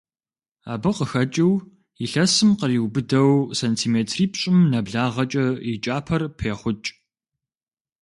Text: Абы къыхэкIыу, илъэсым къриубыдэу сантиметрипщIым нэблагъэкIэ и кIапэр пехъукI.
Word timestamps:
Абы 0.71 0.91
къыхэкIыу, 0.97 1.53
илъэсым 2.03 2.49
къриубыдэу 2.59 3.31
сантиметрипщIым 3.59 4.57
нэблагъэкIэ 4.71 5.45
и 5.71 5.73
кIапэр 5.83 6.21
пехъукI. 6.37 6.91